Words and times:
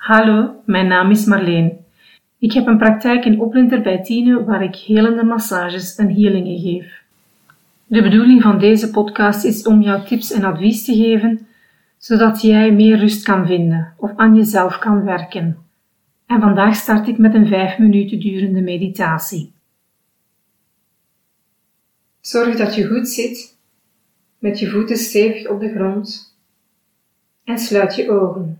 Hallo, 0.00 0.62
mijn 0.64 0.86
naam 0.86 1.10
is 1.10 1.24
Marleen. 1.24 1.84
Ik 2.38 2.52
heb 2.52 2.66
een 2.66 2.78
praktijk 2.78 3.24
in 3.24 3.40
Oplinter 3.40 3.82
bij 3.82 4.02
Tine 4.02 4.44
waar 4.44 4.62
ik 4.62 4.76
helende 4.76 5.24
massages 5.24 5.96
en 5.96 6.14
healingen 6.14 6.58
geef. 6.58 7.02
De 7.86 8.02
bedoeling 8.02 8.42
van 8.42 8.58
deze 8.58 8.90
podcast 8.90 9.44
is 9.44 9.66
om 9.66 9.80
jou 9.82 10.06
tips 10.06 10.32
en 10.32 10.44
advies 10.44 10.84
te 10.84 10.94
geven, 10.94 11.46
zodat 11.98 12.40
jij 12.40 12.72
meer 12.72 12.98
rust 12.98 13.22
kan 13.22 13.46
vinden 13.46 13.94
of 13.96 14.12
aan 14.16 14.36
jezelf 14.36 14.78
kan 14.78 15.04
werken. 15.04 15.58
En 16.26 16.40
vandaag 16.40 16.74
start 16.74 17.08
ik 17.08 17.18
met 17.18 17.34
een 17.34 17.46
5 17.46 17.78
minuten 17.78 18.20
durende 18.20 18.60
meditatie. 18.60 19.52
Zorg 22.20 22.56
dat 22.56 22.74
je 22.74 22.86
goed 22.86 23.08
zit, 23.08 23.58
met 24.38 24.58
je 24.58 24.70
voeten 24.70 24.96
stevig 24.96 25.48
op 25.48 25.60
de 25.60 25.72
grond 25.74 26.36
en 27.44 27.58
sluit 27.58 27.94
je 27.94 28.10
ogen. 28.10 28.59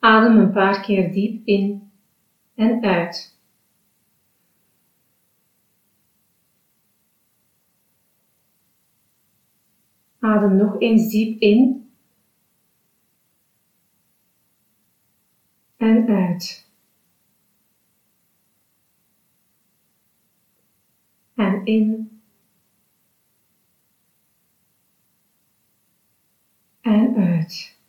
Adem 0.00 0.38
een 0.38 0.52
paar 0.52 0.80
keer 0.80 1.12
diep 1.12 1.46
in 1.46 1.90
en 2.54 2.84
uit. 2.84 3.38
Adem 10.18 10.56
nog 10.56 10.80
eens 10.80 11.10
diep 11.10 11.40
in 11.40 11.90
en 15.76 16.08
uit. 16.08 16.68
En 21.34 21.64
in 21.64 22.20
en 26.80 27.16
uit. 27.16 27.79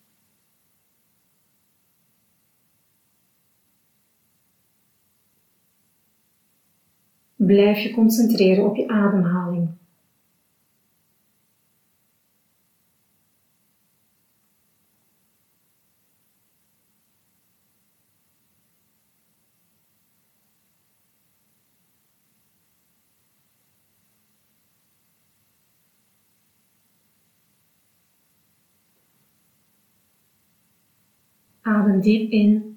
Blijf 7.45 7.79
je 7.79 7.91
concentreren 7.91 8.65
op 8.65 8.75
je 8.75 8.87
ademhaling. 8.87 9.69
Adem 31.61 32.01
diep 32.01 32.31
in 32.31 32.71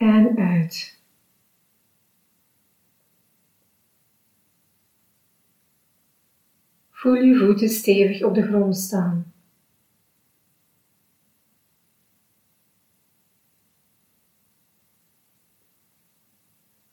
en 0.00 0.36
uit. 0.36 0.98
Voel 7.00 7.14
je 7.14 7.36
voeten 7.36 7.68
stevig 7.68 8.22
op 8.22 8.34
de 8.34 8.42
grond 8.42 8.76
staan. 8.76 9.32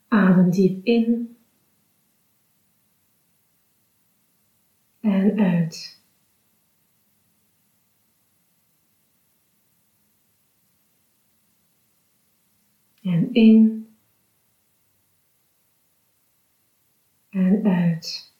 Adem 0.07 0.49
diep 0.49 0.85
in 0.85 1.37
en 4.99 5.39
uit. 5.39 6.01
En 13.01 13.33
in 13.33 13.87
en 17.29 17.63
uit. 17.63 18.36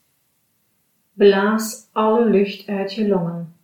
Blaas 1.17 1.89
alle 1.91 2.29
lucht 2.29 2.67
uit 2.67 2.93
je 2.93 3.07
longen. 3.07 3.55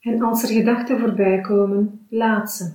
En 0.00 0.22
als 0.22 0.42
er 0.42 0.48
gedachten 0.48 0.98
voorbij 0.98 1.40
komen, 1.40 2.06
laat 2.08 2.52
ze. 2.52 2.74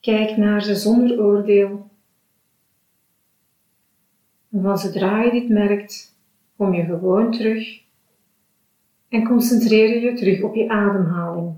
Kijk 0.00 0.36
naar 0.36 0.62
ze 0.62 0.74
zonder 0.74 1.20
oordeel. 1.20 1.90
En 4.50 4.62
van 4.62 4.78
zodra 4.78 5.22
je 5.22 5.30
dit 5.30 5.48
merkt, 5.48 6.16
kom 6.56 6.74
je 6.74 6.84
gewoon 6.84 7.32
terug 7.32 7.86
en 9.08 9.24
concentreer 9.24 10.02
je 10.02 10.12
terug 10.12 10.42
op 10.42 10.54
je 10.54 10.68
ademhaling. 10.68 11.56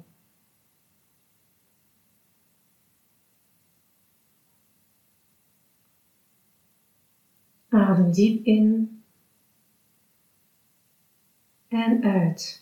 Adem 7.68 8.12
diep 8.12 8.44
in 8.44 9.02
en 11.68 12.02
uit. 12.02 12.59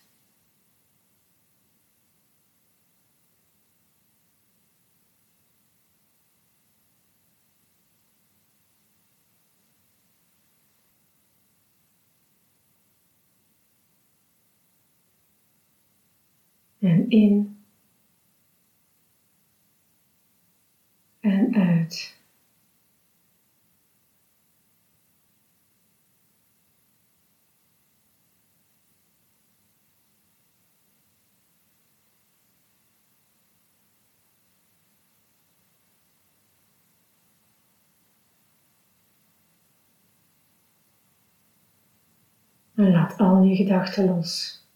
En 16.79 17.11
in 17.11 17.57
en 21.21 21.55
uit. 21.55 22.17
En 42.75 42.91
laat 42.91 43.17
al 43.17 43.43
je 43.43 43.57
gedachten 43.57 44.05
los. 44.05 44.68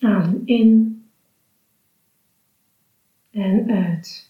Adem 0.00 0.42
in 0.44 0.96
en 3.30 3.64
uit. 3.66 4.28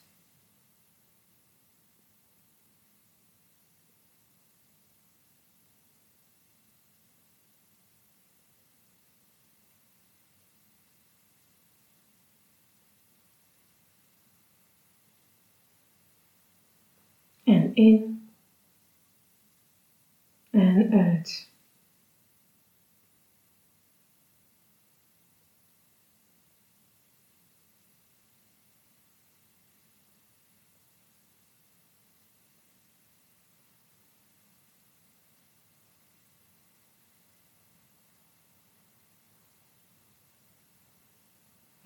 En 17.44 17.70
in 17.74 18.09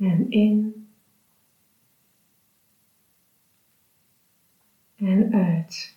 en 0.07 0.31
in 0.31 0.75
en 4.97 5.33
uit. 5.33 5.97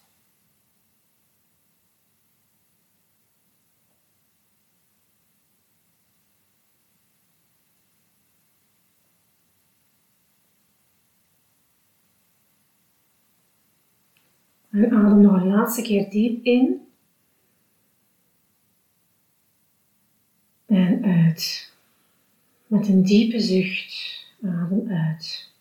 En 14.69 14.92
adem 14.92 15.21
nog 15.21 15.33
een 15.33 15.48
laatste 15.48 15.81
keer 15.81 16.10
diep 16.10 16.44
in. 16.44 16.88
En 20.65 21.03
uit. 21.03 21.75
Met 22.68 22.88
een 22.88 23.04
diepe 23.04 23.40
zucht, 23.40 24.25
adem 24.44 24.90
uit. 24.90 25.52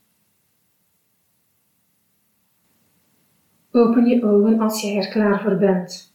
Open 3.71 4.07
je 4.07 4.25
ogen 4.25 4.61
als 4.61 4.81
jij 4.81 4.97
er 4.97 5.09
klaar 5.09 5.43
voor 5.43 5.57
bent. 5.57 6.15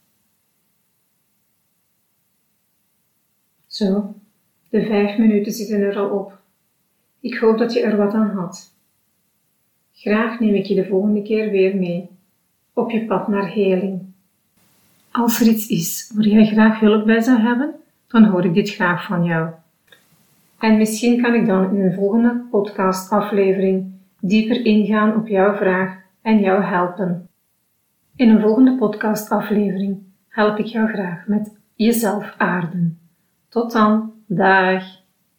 Zo, 3.68 4.16
de 4.70 4.86
vijf 4.86 5.18
minuten 5.18 5.52
zitten 5.52 5.82
er 5.82 5.98
al 5.98 6.10
op. 6.10 6.40
Ik 7.20 7.38
hoop 7.38 7.58
dat 7.58 7.74
je 7.74 7.82
er 7.82 7.98
wat 7.98 8.14
aan 8.14 8.30
had. 8.30 8.74
Graag 9.94 10.40
neem 10.40 10.56
ik 10.56 10.66
je 10.66 10.76
de 10.76 10.86
volgende 10.86 11.22
keer 11.22 11.50
weer 11.50 11.76
mee 11.76 12.10
op 12.74 12.92
je 12.92 13.06
pad 13.06 13.28
naar 13.28 13.52
heling. 13.52 14.02
Als 15.12 15.40
er 15.40 15.48
iets 15.48 15.68
is 15.68 16.12
waar 16.16 16.28
jij 16.28 16.46
graag 16.46 16.80
hulp 16.80 17.06
bij 17.06 17.22
zou 17.22 17.40
hebben, 17.40 17.76
dan 18.08 18.24
hoor 18.24 18.46
ik 18.46 18.54
dit 18.54 18.70
graag 18.70 19.06
van 19.06 19.24
jou. 19.24 19.61
En 20.62 20.78
misschien 20.78 21.22
kan 21.22 21.34
ik 21.34 21.46
dan 21.46 21.76
in 21.76 21.82
een 21.82 21.94
volgende 21.94 22.48
podcastaflevering 22.52 23.94
dieper 24.20 24.66
ingaan 24.66 25.16
op 25.16 25.28
jouw 25.28 25.56
vraag 25.56 25.98
en 26.22 26.40
jou 26.40 26.64
helpen. 26.64 27.30
In 28.16 28.30
een 28.30 28.42
volgende 28.42 28.78
podcastaflevering 28.78 30.04
help 30.28 30.58
ik 30.58 30.66
jou 30.66 30.88
graag 30.88 31.28
met 31.28 31.58
jezelf 31.76 32.34
aarden. 32.38 33.00
Tot 33.50 33.72
dan, 33.72 34.14
dag! 34.28 35.01